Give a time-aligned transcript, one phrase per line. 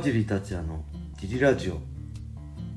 [0.00, 0.82] 川尻達也の
[1.18, 1.74] ジリラジオ。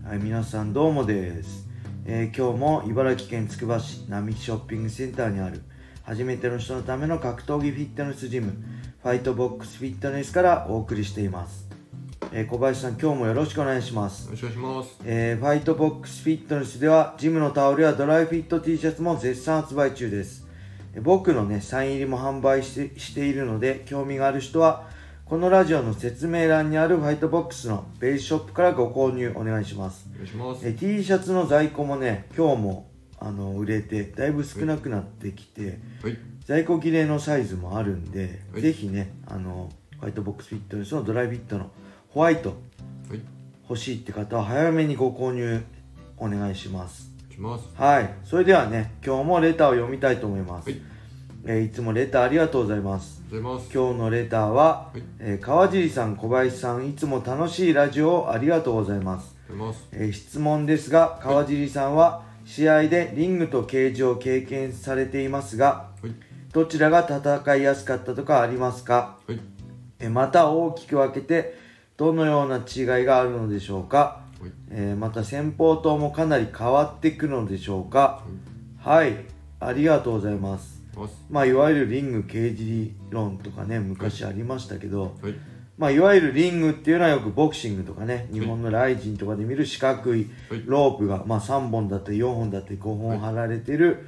[0.06, 1.70] はい皆さんどうもです、
[2.06, 5.62] えー今日も茨城県つくば市並木ショッピングセンターにある
[6.04, 8.52] 初めての人のための格闘技フィットネスジム
[9.02, 11.70] ファイトボックスフィットネスからお送りしています、
[12.34, 14.26] えー小林さん今日もよろしくお願いします。
[14.26, 15.00] よろしくお願いします。
[15.06, 20.46] えーファイトボックスフィットネスではジムのタオルやドライフィット T シャツも絶賛発売中です。
[20.94, 24.92] えー僕のねサイン入りも販売してしているので興味がある人は
[25.26, 30.68] このラジオの説明欄にあるファイトボックスのベースショップからご購入お願いしますお願いします。
[30.68, 36.18] えー T シャツの在庫もね今日もあの売れてだいぶ少なくなってきてはい。
[36.46, 39.70] 在庫切れのサイズもあるんで、はいぜひねあの
[40.00, 41.72] ファイトボックスフィットネスのドライフィットの
[42.10, 42.50] ホワイト
[43.10, 43.22] はい。
[43.70, 45.64] 欲しいって方は早めにご購入
[46.18, 47.82] お願いしますお願いします。
[47.82, 50.82] はいそれではね今日もレターを読みたいと思います、はい。
[51.46, 53.22] えーいつもレターありがとうございます。
[53.30, 59.36] 今日のレターは、はいえー川尻さん小林さんいつも楽しいラジオをありがとうございます。
[59.92, 66.14] えー質問ですが川尻さんは試合でリングとケージを経験されていますがはい。
[66.54, 69.18] どちらが戦いやすかったとかありますか？
[69.28, 69.40] はい。
[70.00, 71.58] えーまた大きく分けて
[71.98, 73.98] どのような違いがあるのでしょうか、
[74.40, 74.52] はい。
[74.72, 78.24] えーまた戦法灯もかなり変わってくるのでしょうか？
[78.80, 79.26] はい
[79.60, 80.83] ありがとうございます
[81.30, 85.38] まあいわゆるリング刑事理論とかね昔ありましたけど、ござい。
[85.78, 90.64] まあいわゆるリングっていうのはよくボクシングとかね日本のライジンとかで見る四角いはい。
[90.66, 94.08] ロープが、まあ、3本だったり4本だったり5本張られてる、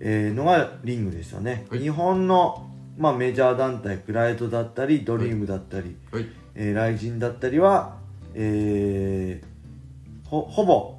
[0.00, 1.80] えーのがリングですよね、はい。
[1.80, 5.96] 日本の、まあ、メジャー団体プライドだったりドリームだったり。
[6.10, 6.26] はい。
[6.54, 7.98] えー、ライジンだったりは、
[8.34, 9.52] えー
[10.32, 10.94] ほほぼ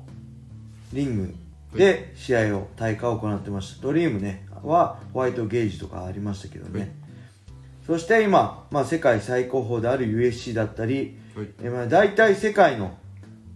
[0.94, 1.36] リング
[1.76, 3.82] で試合を大会を行ってました。
[3.82, 6.90] ドリームねはホワイトゲージとかありましたけどね、はい。
[7.86, 11.48] そして今、まあ、世界最高峰である USC だったり、はい。
[11.62, 12.98] えーまあ、大体世界の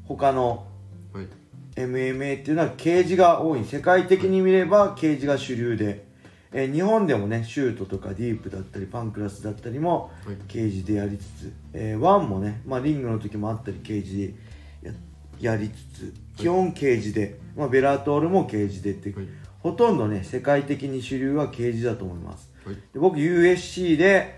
[0.05, 0.67] 他の
[1.13, 1.27] はい。
[1.75, 3.63] MMA っていうのはケージが多い。
[3.63, 6.05] 世界的に見ればケージが主流で、
[6.51, 10.37] えー日本でもねシュートとかディープだったりパンクラスだったりもはい。
[10.47, 14.33] ケージでやりつつ、えーワンもね、まあ、リングの時もあったりケージ
[14.81, 14.89] で
[15.39, 15.73] ややりつ
[16.11, 19.27] つ基本ケージで、まあ、ベラトールもケージでって、はい
[19.67, 22.75] ほとんどね世界的に主流はケージだと思いますはい。
[22.75, 24.37] で僕 USC で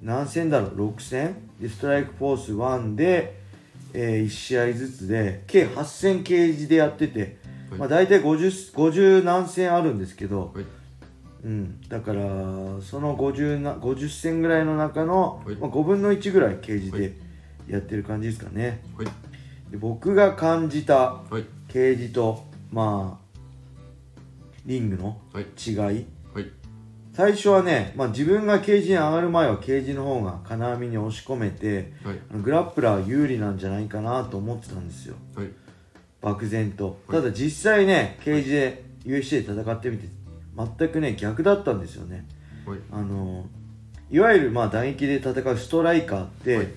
[0.00, 1.36] 何戦だろう？6戦？
[1.60, 3.38] でストライクフォース1で、
[3.92, 7.36] え1試合ずつで計8戦ケージでやってて、
[7.70, 10.64] はいまあ、大体 50, 50何戦あるんですけど、はい。
[11.44, 12.22] うん、だから
[12.80, 17.12] その 50, な50戦ぐらいの中の、はいまあ、5分の1ぐらいケージで
[17.68, 19.06] やってる感じですかねはい。
[19.70, 21.44] で僕が感じたはい。
[21.68, 23.22] ケージとまあ
[24.66, 25.46] リングのはい。
[25.66, 26.50] 違いはい。
[27.14, 32.18] 最初はね、まあ、自分がケージに上がる前はケージの方が金網に押し込めてはい。
[32.30, 35.48] あのグラップラーは有利なんじゃないかなと思ってたんですよはい。
[36.20, 40.08] 漠然とはいただ実際ねケージで UFC で戦ってみて
[40.56, 42.26] 全くね逆だったんですよね
[42.66, 42.78] はい。
[42.90, 43.46] あの
[44.10, 46.68] いわゆるまあ打撃で戦うストライカーって、はい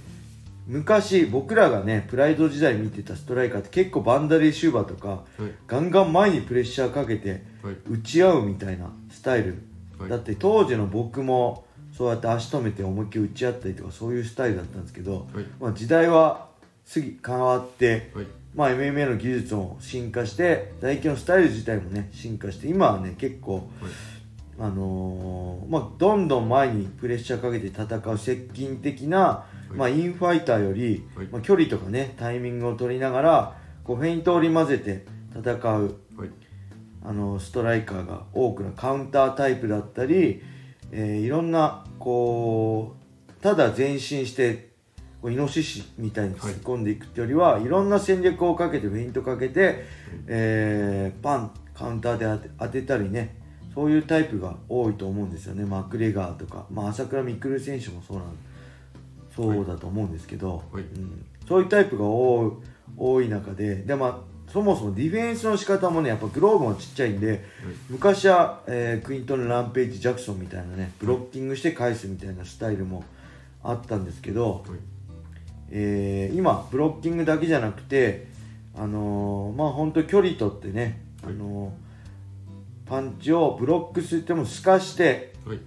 [0.67, 5.51] 昔僕らがねプライド時代見てたストライカーって結構バンダレーシューバーとかはい。
[5.67, 7.75] ガンガン前にプレッシャーかけてはい。
[7.89, 9.63] 打ち合うみたいなスタイル、
[9.99, 11.65] はいだって当時の僕も
[11.95, 15.45] そうやって足止めて思いっきり打ち合ったりとかそういうスタイルだったんですけど、はい。
[15.59, 16.49] まあ、時代は
[16.93, 18.25] 過ぎ変わって、はい。
[18.53, 23.65] まあ、MMA の技術も進化して打撃のスタイル自体もね進化して今はね結構はい。
[24.57, 31.27] あのーまあ、どんどん前にプレッシャーかけて戦う接近的な、いまあ、インファイターより、はい。
[31.27, 35.05] まあ、距離とかねタイミングを取りながらこうフェイントを織り交ぜて
[35.37, 35.95] 戦う。
[36.17, 36.29] はい。
[37.07, 40.41] あのストライカーが多くのカウンタータイプだったり、
[40.91, 42.95] えーいろんなこ
[43.29, 44.71] うただ前進して
[45.21, 49.85] こうイノシシみたいに突っ込んでいくってよりは、い、ろんな戦略をかけてフェイントかけて、
[50.27, 53.35] えーパンカウンターで当て当てたりね
[53.75, 55.65] そういうタイプが多いと思うんですよね。
[55.65, 58.27] マクレガーとか、まあ、朝倉未来選手もそうなん
[59.35, 62.51] そうだと思うんですけど、はいうん、そういうタイプが多い
[62.97, 67.43] 多い中でで、まあ、そもそもディフェンスの仕方もねやっぱグローブもちっちゃいんで
[67.89, 73.03] 昔は、えークイントン・ランページ・ジャクソンみたいなねブロッキングして返すみたいなスタイルも
[73.63, 74.79] あったんですけど、はい。
[75.71, 78.27] えー今ブロッキングだけじゃなくて
[78.77, 81.85] あのーまあ本当距離取ってね、あのー
[82.87, 85.59] パンチをブロックしても透かしてはい。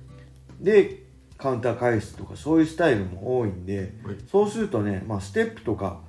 [0.60, 1.07] で
[1.38, 4.16] カウンター返すとかそういうスタイルも多いんではい。
[4.30, 6.00] そうするとね、まあ、ステップとか、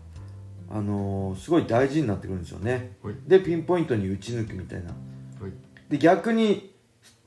[0.69, 3.15] あのーすごい大事になってくるんですよねはい。
[3.27, 5.51] でピンポイントに打ち抜くみたいなはい。
[5.89, 6.73] で逆に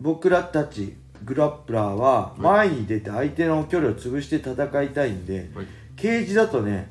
[0.00, 5.66] 僕らたちグラップラーは前に出て相手の距離を潰して戦いたいんで、はい。
[5.96, 6.88] ケージだとね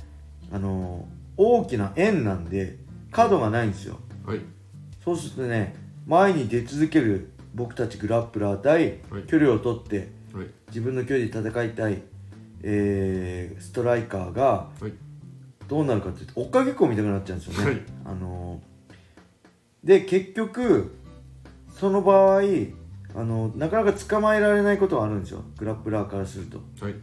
[0.51, 1.05] あの
[1.37, 2.77] 大きな円なんで
[3.11, 4.39] 角がないんですよはい
[5.03, 5.75] そうするとね
[6.05, 10.47] 前に出続ける僕たちグラップラー対はい距離を取ってはい。
[10.67, 12.01] 自分の距離で戦いたい、
[12.63, 14.93] えーストライカーがはい。
[15.67, 17.81] どうなるかっていうと追っかけっこみたいになっちゃうんですよね、はい。
[18.05, 18.61] あの
[19.83, 20.93] で結局
[21.79, 22.41] その場合
[23.15, 25.43] あのなかなか捕まえられないことがあるんですよ。
[25.57, 26.59] グラップラーからすると。
[26.83, 26.95] はい。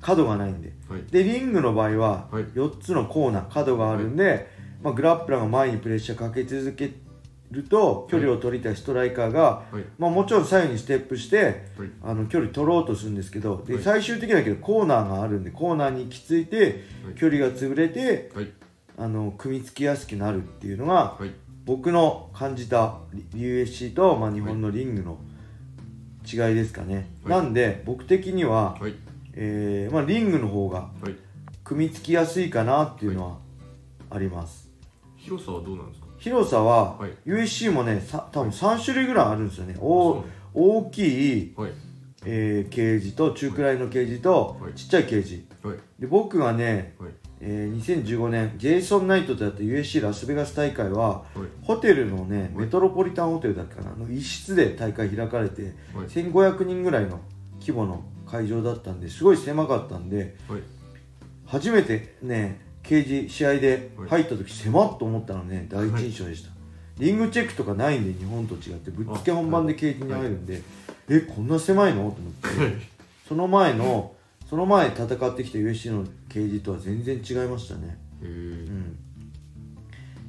[0.00, 0.72] 角がないんで。
[0.88, 1.02] はい。
[1.10, 2.44] でリングの場合ははい。
[2.44, 4.48] 4つのコーナー角があるんで、
[4.82, 6.92] まあ、グラップラーが前にプレッシャーかけ続け
[7.54, 9.84] ると距離を取りたいストライカーが、はい。
[9.98, 11.90] まあ、もちろん左右にステップしてはい。
[12.02, 13.82] あの距離取ろうとするんですけどで、はい。
[13.82, 17.14] 最終的にはけどコーナーがあるんでコーナーに行き着いてはい。
[17.14, 18.50] 距離が潰れてはい。
[18.96, 21.30] あの組みつきやすくなるっていうのがはい。
[21.64, 22.98] 僕の感じた
[23.34, 25.18] USC と、まあ、日本のリングの
[26.30, 27.42] 違いですかね、はい。
[27.42, 28.94] なんで僕的には、はい。
[29.34, 31.14] えーまあ、リングの方がはい。
[31.64, 33.38] 組みつきやすいかなっていうのは
[34.10, 34.68] あります、
[35.16, 36.03] 広さはどうなんですか？
[36.24, 37.10] 広さは、はい。
[37.26, 39.76] USC もねさ多分3種類ぐらいあるんですよね。
[39.78, 40.24] お
[40.54, 41.70] 大きい、はい。
[42.24, 44.72] えーケージと中くらいのケージと、はい。
[44.72, 45.46] ちっちゃいケージ。
[45.62, 45.76] はい。
[45.98, 47.10] で僕がね、はい。
[47.40, 51.24] えー2015年ジェイソン・ナイトとやった USC ラスベガス大会ははい。
[51.62, 52.50] ホテルのねはい。
[52.54, 53.94] メトロポリタンホテルだっけかな？
[53.94, 56.06] の一室で大会開かれてはい。
[56.06, 57.20] 1500人ぐらいの
[57.60, 60.62] 規模の会場だったんですごい狭かったんではい。
[61.44, 64.08] 初めてねケージ試合ではい。
[64.10, 65.66] 入った時狭っと思ったのね。
[65.68, 66.50] 第一印象でした、
[66.98, 70.62] リングチェックとかないんで日本と違ってぶっつけ本番でケージに入るんで、
[71.08, 72.10] えこんな狭いの？
[72.12, 72.46] と思って。
[72.62, 72.72] はい。
[73.28, 74.14] その前の
[74.48, 77.98] その前戦ってきた USC のケージとは全然違いましたね。
[78.22, 78.98] うん。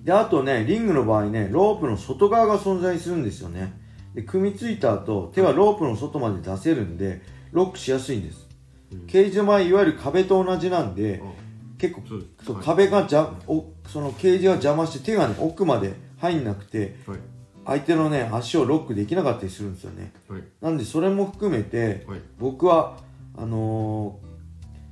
[0.04, 3.74] であとねリングの場合ねロープの外側が存在するんですよね。
[4.14, 8.48] で組みついた後手はロープの外まで出せるんでロックしやすいんです。
[8.94, 9.08] うん。
[9.08, 11.45] ケージの場合いわゆる壁と同じなんであ
[11.78, 12.02] 結構
[12.44, 17.20] そう壁がじゃおそのケージが邪魔して手がね奥まで入んなくてはい。
[17.68, 20.14] 相手のね足をロックできなかったりするんですよね。
[20.30, 20.44] はい。
[20.62, 22.22] なんでそれも含めてはい。
[22.38, 22.98] 僕は
[23.36, 24.26] あのー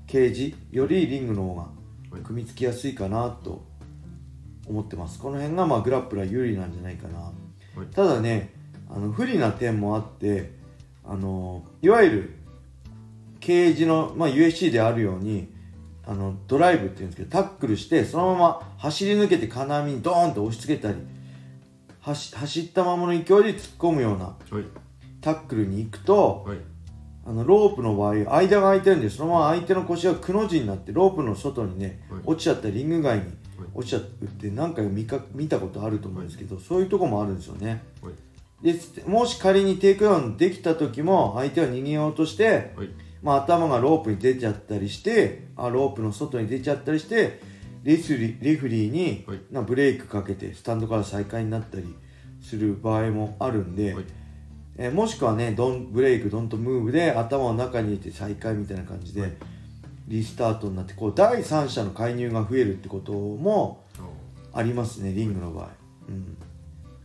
[0.05, 1.61] ケージよりリングの方が
[2.11, 2.21] はい。
[2.23, 3.63] 組みつきやすいかなと
[4.67, 5.19] 思ってます。
[5.19, 7.31] この辺がまあグラップラー有利なんじゃないかな、は
[7.83, 7.87] い。
[7.93, 8.53] ただね
[8.89, 10.51] あの不利な点もあって
[11.05, 12.35] あのいわゆる
[13.39, 15.52] ケージの、まあ、USC であるように
[16.05, 20.97] あのドライブっていうんですけどタックルしてそのまま走り抜けて金網にドーンと押し付けたり
[22.01, 24.65] 走走ったままの勢いで突っ込むようなはい。
[25.21, 26.57] タックルに行くとはい。
[27.25, 32.21] あのロープの場合間が空いてるんでそのまま相手の腰がくの字になってロープの外にね、はい。
[32.25, 33.31] 落ちちゃったりリング外にはい。
[33.73, 37.81] 落ちちゃうって何回も見か見たことあると思うんですけど、そういうとこもあるんですよね。
[38.01, 38.13] はい。
[38.63, 38.77] で
[39.07, 42.89] もし仮にテイクダウンできた時も相手は逃げようとして、はい
[43.23, 47.39] まあ、頭がロープに出ちゃったりしてあロープの外に出ちゃったりして
[47.83, 49.39] レスリレフリーに、はい。
[49.51, 51.95] なブレークかけてスタンドから再開になったり
[52.41, 54.05] する場合もあるんで、はい。
[54.77, 59.33] えーもしくはねドンブレイクドンとムーブで頭を中に入れて再開みたいな感じで、はい。
[60.07, 63.85] リスタートになってこう第三者の介入が増えるってことも
[64.53, 65.69] あありますねリングの場合、
[66.09, 66.37] うん、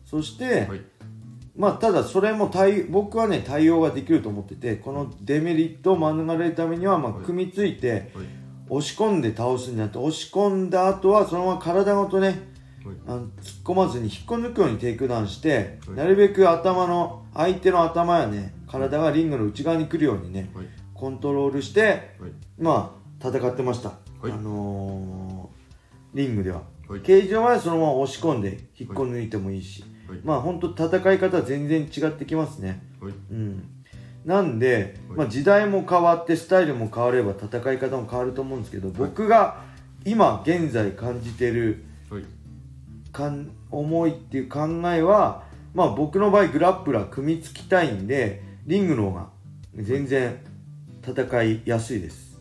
[0.04, 0.82] そして、はい
[1.58, 7.25] まあただそれも対僕はね対応ができると思っててこのデメリットを免れるためには、まあはい。
[7.25, 8.04] 組みついてはい。
[8.71, 12.37] 押し込んで倒すんじゃなくて押し込んだ後はそのまま体ごとねはい。
[13.06, 13.28] あの突っ
[13.64, 15.97] 込まずに引っこ抜くようにテイクダウンして、はい。
[15.97, 20.66] なるべく頭の相手の頭やね体がリングの内側に来るようにねはい。
[20.94, 21.82] コントロールして
[22.21, 22.32] はい。
[22.59, 24.30] まあ戦ってました、はい。
[24.30, 25.59] あのー
[26.14, 27.00] リングでは、はい。
[27.00, 30.21] ケージの場合はそのまま押し込んで引っこ抜いてもいいし、はい。
[30.25, 32.83] まあ本当戦い方は全然違ってきますね。
[33.00, 33.12] はい。
[33.30, 33.62] うん。
[34.25, 35.18] なんで、はい。
[35.18, 39.62] まあ、時代も変わってスタイルも変われば戦い方も変わると思うんですけど、僕が
[40.04, 42.25] 今現在感じてるはい。
[43.12, 44.61] かん思いっていう考
[44.92, 49.28] えは、まあ、僕の場合グラップラー組みつきたいんでリングの方が
[49.76, 50.38] 全然
[51.07, 52.38] 戦いやすいです。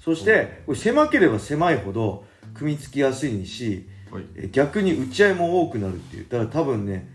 [0.00, 4.24] そして狭ければ狭いほど組みつきやすいしはい。
[4.36, 6.26] え逆に打ち合いも多くなるっていう。
[6.28, 7.08] だから多分ね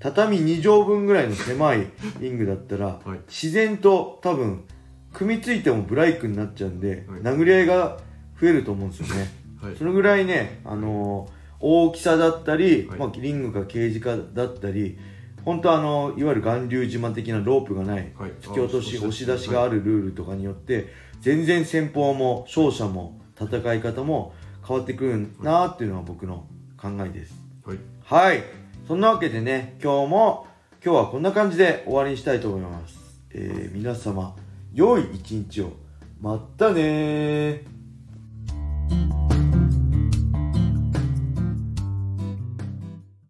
[0.00, 1.86] 畳2畳分ぐらいの狭い
[2.20, 3.20] リングだったら、はい。
[3.28, 4.64] 自然と多分
[5.12, 7.20] 組みついてもブライクになっちゃうんで、はい。
[7.20, 7.98] 殴り合いが
[8.40, 9.30] 増えると思うんですよね。
[9.60, 9.76] はい。
[9.76, 12.98] そのぐらいね、あのー大きさだったり、はい。
[13.00, 14.96] まあ、リングかケージかだったり
[15.44, 18.30] 本当あのいわゆる巌流島的なロープがない、はい。
[18.40, 24.34] 突き落としあ押し出しがあるルールとかによって、全然戦法も勝者も戦い方も
[24.68, 26.46] 変わってくるなっていうのは僕の
[26.76, 27.34] 考えです。
[27.64, 27.78] はい。
[28.04, 28.44] はい。
[28.86, 30.46] そんなわけでね今日も
[30.84, 32.98] 今日はこんな感じで終わりにしたいと思います、
[33.30, 34.36] えー皆様
[34.74, 35.72] 良い一日を。
[36.20, 37.77] まったねー